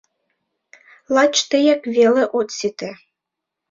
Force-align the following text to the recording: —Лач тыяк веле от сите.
—Лач 1.15 1.35
тыяк 1.49 1.81
веле 1.95 2.23
от 2.37 2.47
сите. 2.57 2.89